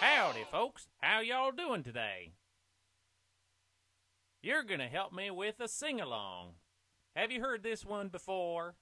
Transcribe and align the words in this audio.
Howdy, 0.00 0.44
folks. 0.52 0.86
How 1.00 1.20
y'all 1.20 1.50
doing 1.50 1.82
today? 1.82 2.34
You're 4.40 4.62
gonna 4.62 4.86
help 4.88 5.12
me 5.12 5.30
with 5.32 5.58
a 5.58 5.66
sing 5.66 6.00
along. 6.00 6.52
Have 7.16 7.32
you 7.32 7.40
heard 7.40 7.64
this 7.64 7.84
one 7.84 8.08
before? 8.08 8.76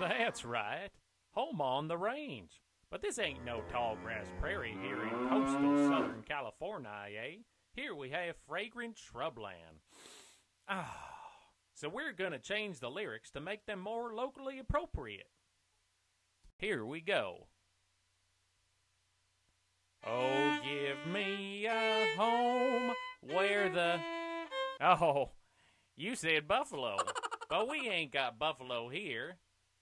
That's 0.00 0.44
right. 0.46 0.88
Home 1.32 1.60
on 1.60 1.88
the 1.88 1.98
range. 1.98 2.62
But 2.90 3.02
this 3.02 3.18
ain't 3.18 3.44
no 3.44 3.60
tall 3.70 3.96
grass 4.02 4.26
prairie 4.40 4.76
here 4.82 5.02
in 5.02 5.10
coastal 5.28 5.88
Southern 5.88 6.22
California, 6.26 6.90
eh? 7.18 7.36
Here 7.76 7.94
we 7.94 8.08
have 8.10 8.36
fragrant 8.48 8.96
shrubland. 8.96 9.82
Ah. 10.66 11.12
So 11.74 11.90
we're 11.90 12.12
gonna 12.12 12.38
change 12.38 12.80
the 12.80 12.90
lyrics 12.90 13.30
to 13.32 13.40
make 13.40 13.66
them 13.66 13.80
more 13.80 14.14
locally 14.14 14.58
appropriate. 14.58 15.28
Here 16.58 16.86
we 16.86 17.02
go. 17.02 17.48
Oh, 20.06 20.58
give 20.64 21.12
me 21.12 21.66
a 21.66 22.16
home 22.16 22.92
where 23.20 23.68
the. 23.68 24.00
Oh, 24.80 25.32
you 25.96 26.16
said 26.16 26.48
buffalo. 26.48 26.96
but 27.50 27.68
we 27.68 27.90
ain't 27.90 28.10
got 28.10 28.38
buffalo 28.38 28.88
here. 28.88 29.36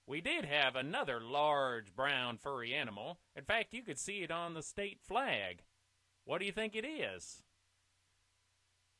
We 0.05 0.19
did 0.19 0.43
have 0.43 0.75
another 0.75 1.21
large 1.21 1.95
brown 1.95 2.39
furry 2.39 2.73
animal. 2.73 3.19
In 3.37 3.45
fact, 3.45 3.73
you 3.73 3.83
could 3.83 3.97
see 3.97 4.21
it 4.21 4.31
on 4.31 4.53
the 4.53 4.61
state 4.61 4.99
flag. 5.01 5.63
What 6.25 6.39
do 6.39 6.45
you 6.45 6.51
think 6.51 6.75
it 6.75 6.85
is? 6.85 7.41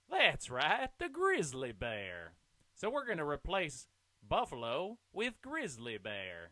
That's 0.10 0.50
right, 0.50 0.90
the 1.00 1.10
grizzly 1.10 1.72
bear. 1.72 2.34
So 2.74 2.90
we're 2.90 3.06
going 3.06 3.18
to 3.18 3.26
replace 3.26 3.88
buffalo 4.28 4.98
with 5.14 5.42
grizzly 5.42 5.98
bear. 5.98 6.52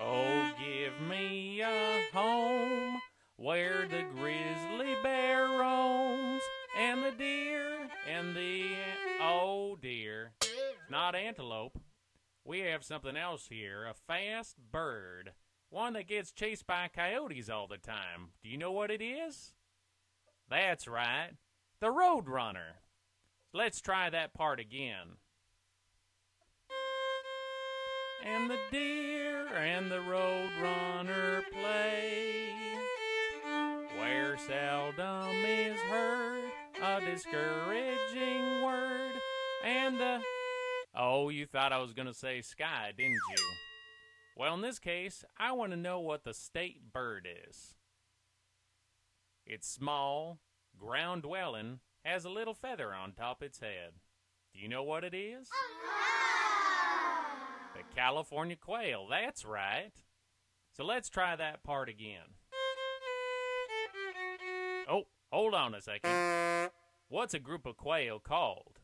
Oh, 0.00 0.52
give 0.58 1.08
me 1.08 1.62
a 1.62 2.02
home 2.12 3.00
where 3.36 3.86
the 3.88 4.04
grizzly 4.14 4.94
bear 5.02 5.46
roams 5.46 6.42
and 6.78 7.02
the 7.02 7.12
deer 7.12 7.88
and 8.08 8.36
the 8.36 8.72
oh 9.20 9.76
dear, 9.80 10.32
it's 10.42 10.90
not 10.90 11.14
antelope. 11.14 11.78
We 12.44 12.60
have 12.60 12.84
something 12.84 13.16
else 13.16 13.48
here, 13.48 13.86
a 13.86 13.94
fast 13.94 14.56
bird, 14.70 15.32
one 15.70 15.94
that 15.94 16.08
gets 16.08 16.30
chased 16.30 16.66
by 16.66 16.88
coyotes 16.94 17.48
all 17.48 17.66
the 17.66 17.78
time. 17.78 18.30
Do 18.42 18.48
you 18.48 18.58
know 18.58 18.72
what 18.72 18.90
it 18.90 19.02
is? 19.02 19.52
That's 20.48 20.86
right, 20.86 21.30
the 21.80 21.88
roadrunner. 21.88 22.78
Let's 23.52 23.80
try 23.80 24.10
that 24.10 24.32
part 24.32 24.60
again. 24.60 25.18
And 28.24 28.50
the 28.50 28.58
deer 28.70 29.46
and 29.48 29.90
the 29.90 29.98
roadrunner 29.98 31.42
play, 31.52 32.48
where 33.98 34.36
seldom 34.38 35.34
is 35.44 35.80
heard 35.82 36.44
a 36.82 37.00
discouraging 37.00 38.62
word. 38.62 39.12
And 39.64 39.98
the 39.98 40.20
oh, 40.94 41.28
you 41.28 41.46
thought 41.46 41.72
I 41.72 41.78
was 41.78 41.92
gonna 41.92 42.14
say 42.14 42.40
sky, 42.40 42.92
didn't 42.96 43.14
you? 43.14 43.44
Well, 44.36 44.54
in 44.54 44.60
this 44.60 44.78
case, 44.78 45.24
I 45.38 45.52
want 45.52 45.72
to 45.72 45.76
know 45.76 45.98
what 45.98 46.24
the 46.24 46.34
state 46.34 46.92
bird 46.92 47.26
is. 47.48 47.74
It's 49.46 49.68
small, 49.68 50.40
ground 50.76 51.22
dwelling, 51.22 51.78
has 52.04 52.24
a 52.24 52.30
little 52.30 52.54
feather 52.54 52.92
on 52.92 53.12
top 53.12 53.44
its 53.44 53.60
head. 53.60 53.92
Do 54.52 54.58
you 54.58 54.68
know 54.68 54.82
what 54.82 55.04
it 55.04 55.14
is? 55.14 55.48
The 57.74 57.82
California 57.94 58.56
quail, 58.56 59.06
that's 59.08 59.44
right. 59.44 59.92
So 60.72 60.84
let's 60.84 61.08
try 61.08 61.36
that 61.36 61.62
part 61.62 61.88
again. 61.88 62.34
Oh, 64.88 65.04
hold 65.30 65.54
on 65.54 65.74
a 65.74 65.80
second. 65.80 66.70
What's 67.08 67.34
a 67.34 67.38
group 67.38 67.66
of 67.66 67.76
quail 67.76 68.18
called? 68.18 68.80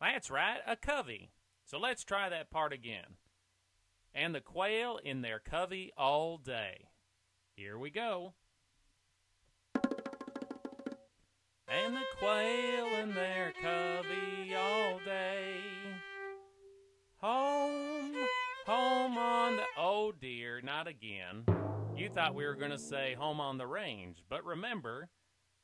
That's 0.00 0.30
right, 0.30 0.58
a 0.66 0.74
covey. 0.74 1.30
So 1.64 1.78
let's 1.78 2.02
try 2.02 2.28
that 2.28 2.50
part 2.50 2.72
again. 2.72 3.16
And 4.12 4.34
the 4.34 4.40
quail 4.40 4.98
in 5.04 5.22
their 5.22 5.38
covey 5.38 5.92
all 5.96 6.38
day. 6.38 6.88
Here 7.54 7.78
we 7.78 7.90
go. 7.90 8.34
And 11.70 11.94
the 11.94 12.00
quail 12.18 12.86
in 13.02 13.14
their 13.14 13.52
covey 13.60 14.54
all 14.56 14.98
day. 15.04 15.56
Home, 17.18 18.14
home 18.66 19.18
on 19.18 19.56
the. 19.56 19.62
Oh 19.76 20.12
dear, 20.12 20.62
not 20.62 20.86
again. 20.86 21.44
You 21.94 22.08
thought 22.08 22.34
we 22.34 22.46
were 22.46 22.54
going 22.54 22.70
to 22.70 22.78
say 22.78 23.14
home 23.18 23.40
on 23.40 23.58
the 23.58 23.66
range, 23.66 24.22
but 24.30 24.44
remember, 24.44 25.08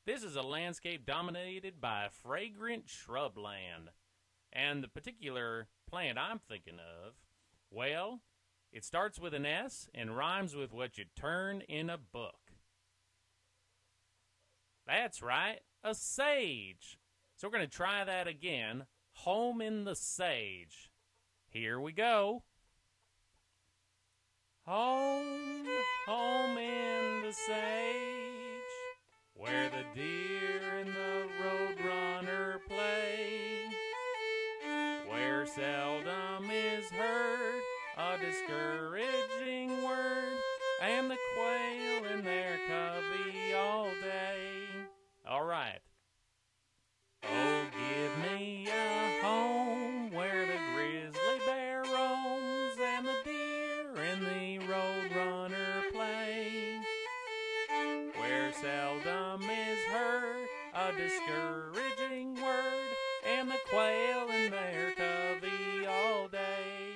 this 0.05 0.21
is 0.21 0.35
a 0.35 0.41
landscape 0.43 1.05
dominated 1.05 1.81
by 1.81 2.09
fragrant 2.21 2.85
shrubland. 2.85 3.89
And 4.53 4.83
the 4.83 4.87
particular 4.87 5.67
plant 5.89 6.19
I'm 6.19 6.39
thinking 6.39 6.75
of, 6.75 7.13
well, 7.71 8.21
it 8.71 8.85
starts 8.85 9.17
with 9.17 9.33
an 9.33 9.45
S 9.45 9.89
and 9.93 10.15
rhymes 10.15 10.55
with 10.55 10.71
what 10.71 10.97
you 10.97 11.05
turn 11.15 11.61
in 11.61 11.89
a 11.89 11.97
book. 11.97 12.44
That's 14.97 15.21
right, 15.21 15.59
a 15.83 15.93
sage. 15.93 16.97
So 17.35 17.47
we're 17.47 17.57
going 17.57 17.69
to 17.69 17.75
try 17.75 18.05
that 18.05 18.29
again. 18.29 18.85
Home 19.11 19.59
in 19.59 19.83
the 19.83 19.93
sage. 19.93 20.89
Here 21.49 21.81
we 21.81 21.91
go. 21.91 22.43
Home, 24.65 25.65
home 26.07 26.57
in 26.57 27.23
the 27.25 27.33
sage, 27.33 28.71
where 29.33 29.69
the 29.69 29.83
deer 29.99 30.79
and 30.79 30.87
the 30.87 31.27
roadrunner 31.43 32.59
play, 32.65 33.65
where 35.09 35.45
seldom 35.45 36.49
is 36.49 36.89
heard 36.91 37.61
a 37.97 38.17
discouraging 38.17 39.83
word, 39.83 40.37
and 40.81 41.11
the 41.11 41.17
All 45.35 45.43
right. 45.43 45.81
Oh, 47.25 47.65
give 47.73 48.31
me 48.31 48.69
a 48.69 49.21
home 49.21 50.09
where 50.13 50.45
the 50.45 50.57
grizzly 50.73 51.39
bear 51.45 51.83
roams 51.83 52.77
and 52.79 53.05
the 53.05 53.15
deer 53.25 54.01
and 54.01 54.21
the 54.21 54.65
roadrunner 54.65 55.91
play, 55.91 56.79
where 58.17 58.53
seldom 58.53 59.41
is 59.41 59.79
heard 59.91 60.47
a 60.73 60.93
discouraging 60.93 62.35
word, 62.35 62.95
and 63.27 63.51
the 63.51 63.59
quail 63.69 64.29
in 64.29 64.51
their 64.51 64.93
covey 64.95 65.85
all 65.85 66.29
day. 66.29 66.95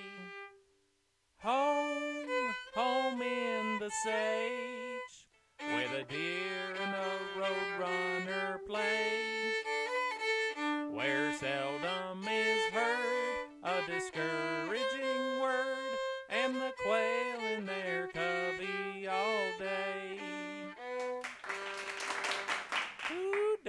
Home, 1.39 2.53
home 2.73 3.21
in 3.21 3.79
the 3.79 3.91
sage, 4.05 4.68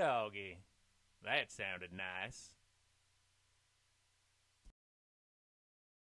doggy, 0.01 0.57
that 1.23 1.53
sounded 1.53 1.91
nice. 1.93 2.55